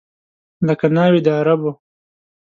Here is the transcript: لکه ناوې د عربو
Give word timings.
لکه 0.67 0.85
ناوې 0.95 1.19
د 1.25 1.27
عربو 1.39 1.71